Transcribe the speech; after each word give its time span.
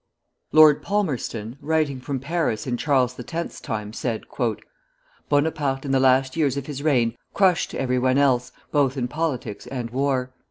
Lord 0.51 0.81
Palmerston, 0.81 1.59
writing 1.61 2.01
from 2.01 2.19
Paris 2.19 2.65
in 2.65 2.75
Charles 2.75 3.19
X.'s 3.19 3.61
time, 3.61 3.93
said: 3.93 4.23
"Bonaparte 5.29 5.85
in 5.85 5.91
the 5.91 5.99
last 5.99 6.35
years 6.35 6.57
of 6.57 6.65
his 6.65 6.81
reign 6.81 7.15
crushed 7.35 7.75
every 7.75 7.99
one 7.99 8.17
else, 8.17 8.51
both 8.71 8.97
in 8.97 9.07
politics 9.07 9.67
and 9.67 9.91
war. 9.91 10.33